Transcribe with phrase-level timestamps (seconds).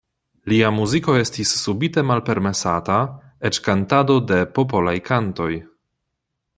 [0.51, 2.97] Lia muziko estis subite malpermesata,
[3.51, 5.51] eĉ kantado de popolaj kantoj.